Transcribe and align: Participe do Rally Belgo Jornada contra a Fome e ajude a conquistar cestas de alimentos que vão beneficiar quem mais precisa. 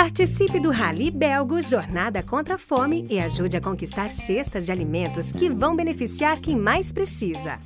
Participe 0.00 0.58
do 0.58 0.70
Rally 0.70 1.10
Belgo 1.10 1.60
Jornada 1.60 2.22
contra 2.22 2.54
a 2.54 2.58
Fome 2.58 3.04
e 3.10 3.20
ajude 3.20 3.58
a 3.58 3.60
conquistar 3.60 4.08
cestas 4.08 4.64
de 4.64 4.72
alimentos 4.72 5.30
que 5.30 5.50
vão 5.50 5.76
beneficiar 5.76 6.40
quem 6.40 6.56
mais 6.56 6.90
precisa. 6.90 7.58